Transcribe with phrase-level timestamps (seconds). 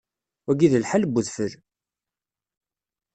[0.45, 1.53] Wagi d lḥal n udfel.